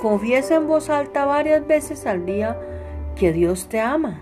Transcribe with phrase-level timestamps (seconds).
[0.00, 2.58] Confiesa en voz alta varias veces al día
[3.16, 4.20] que Dios te ama.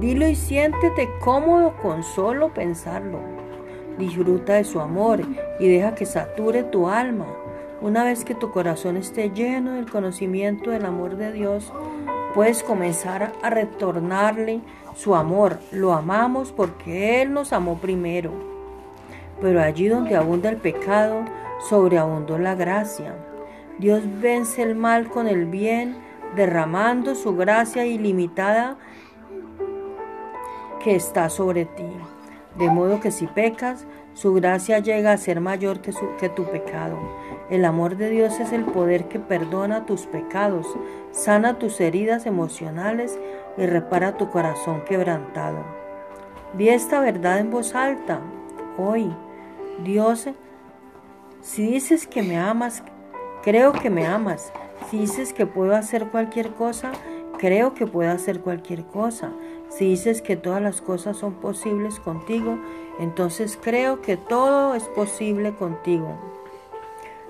[0.00, 3.18] Dilo y siéntete cómodo con solo pensarlo.
[3.98, 5.20] Disfruta de su amor
[5.60, 7.26] y deja que sature tu alma.
[7.82, 11.70] Una vez que tu corazón esté lleno del conocimiento del amor de Dios,
[12.34, 14.60] puedes comenzar a retornarle
[14.96, 15.58] su amor.
[15.72, 18.30] Lo amamos porque Él nos amó primero.
[19.42, 21.24] Pero allí donde abunda el pecado,
[21.68, 23.14] sobreabundó la gracia.
[23.78, 25.96] Dios vence el mal con el bien,
[26.36, 28.76] derramando su gracia ilimitada
[30.82, 31.90] que está sobre ti.
[32.56, 36.98] De modo que si pecas, su gracia llega a ser mayor que, que, tu pecado.
[37.48, 40.66] El amor de Dios es el poder que perdona tus pecados,
[41.12, 43.18] sana tus heridas emocionales
[43.56, 45.64] y repara tu corazón quebrantado.
[46.54, 48.20] Di esta verdad en voz alta.
[48.76, 49.10] Hoy,
[49.82, 50.28] Dios,
[51.40, 52.82] si dices que me amas,
[53.42, 54.52] creo que me amas.
[54.90, 56.92] Si dices que puedo hacer cualquier cosa,
[57.38, 59.32] creo que puedo hacer cualquier cosa.
[59.68, 62.58] Si dices que todas las cosas son posibles contigo,
[62.98, 66.18] entonces creo que todo es posible contigo.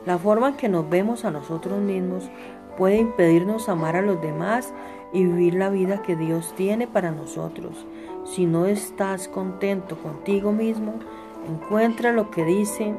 [0.04, 2.28] La forma en que nos vemos a nosotros mismos
[2.76, 4.72] puede impedirnos amar a los demás
[5.12, 7.86] y vivir la vida que Dios tiene para nosotros.
[8.24, 10.94] Si no estás contento contigo mismo,
[11.48, 12.94] encuentra lo que dice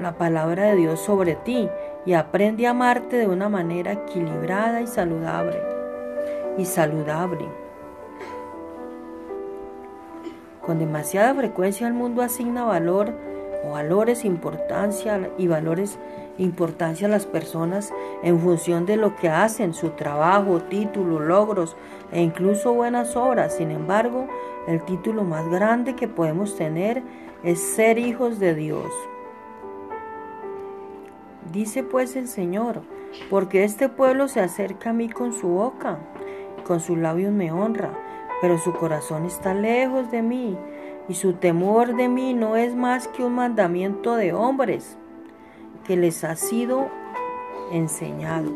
[0.00, 1.68] la palabra de Dios sobre ti
[2.04, 5.60] y aprende a amarte de una manera equilibrada y saludable
[6.58, 7.46] y saludable.
[10.64, 13.12] Con demasiada frecuencia el mundo asigna valor
[13.64, 15.98] o valores importancia y valores
[16.38, 21.76] importancia a las personas en función de lo que hacen, su trabajo, título, logros
[22.12, 23.56] e incluso buenas obras.
[23.56, 24.26] Sin embargo,
[24.66, 27.02] el título más grande que podemos tener
[27.42, 28.92] es ser hijos de Dios.
[31.52, 32.82] Dice pues el Señor,
[33.30, 35.98] porque este pueblo se acerca a mí con su boca
[36.66, 37.92] con sus labios me honra,
[38.40, 40.58] pero su corazón está lejos de mí,
[41.08, 44.98] y su temor de mí no es más que un mandamiento de hombres
[45.86, 46.88] que les ha sido
[47.70, 48.50] enseñado.